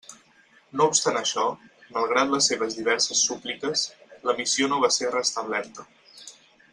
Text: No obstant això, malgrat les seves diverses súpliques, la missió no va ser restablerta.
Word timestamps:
No 0.79 0.85
obstant 0.91 1.19
això, 1.19 1.43
malgrat 1.97 2.31
les 2.33 2.49
seves 2.53 2.77
diverses 2.79 3.21
súpliques, 3.29 3.83
la 4.31 4.35
missió 4.43 4.71
no 4.73 4.81
va 4.85 4.91
ser 4.97 5.13
restablerta. 5.21 5.87